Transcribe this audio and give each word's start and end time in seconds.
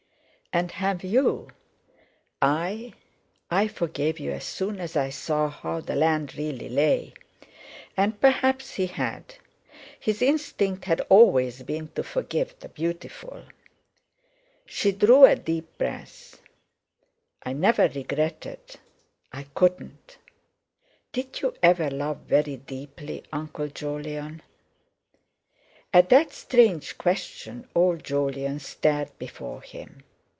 "And 0.53 0.73
have 0.73 1.01
you?" 1.01 1.47
"I? 2.41 2.91
I 3.49 3.69
forgave 3.69 4.19
you 4.19 4.33
as 4.33 4.43
soon 4.43 4.81
as 4.81 4.97
I 4.97 5.09
saw 5.09 5.47
how 5.47 5.79
the 5.79 5.95
land 5.95 6.35
really 6.35 6.67
lay." 6.67 7.13
And 7.95 8.19
perhaps 8.19 8.73
he 8.73 8.87
had; 8.87 9.35
his 9.97 10.21
instinct 10.21 10.83
had 10.83 10.99
always 11.07 11.63
been 11.63 11.87
to 11.95 12.03
forgive 12.03 12.59
the 12.59 12.67
beautiful. 12.67 13.45
She 14.65 14.91
drew 14.91 15.23
a 15.23 15.37
deep 15.37 15.77
breath. 15.77 16.41
"I 17.43 17.53
never 17.53 17.87
regretted—I 17.87 19.43
couldn't. 19.55 20.17
Did 21.13 21.39
you 21.39 21.53
ever 21.63 21.89
love 21.89 22.17
very 22.27 22.57
deeply, 22.57 23.23
Uncle 23.31 23.69
Jolyon?" 23.69 24.41
At 25.93 26.09
that 26.09 26.33
strange 26.33 26.97
question 26.97 27.69
old 27.73 28.03
Jolyon 28.03 28.59
stared 28.59 29.17
before 29.17 29.61
him. 29.61 30.03